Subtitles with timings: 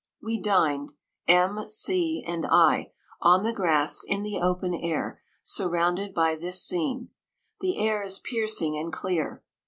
[0.19, 0.93] We dined
[1.27, 7.09] (M, C, and I) on the grass, in the open air, surrounded by this scene.
[7.59, 9.43] The air is piercing and clear.